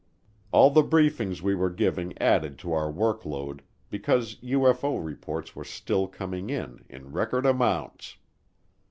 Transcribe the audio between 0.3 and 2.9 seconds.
All the briefings we were giving added to our